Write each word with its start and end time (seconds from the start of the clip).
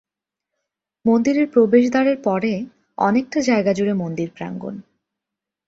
মন্দিরের 1.05 1.47
প্রবেশদ্বারের 1.49 2.17
পরে 2.23 2.53
অনেকটা 2.97 3.39
জায়গা 3.41 3.71
জুড়ে 3.73 3.93
মন্দিরপ্রাঙ্গণ। 3.93 4.75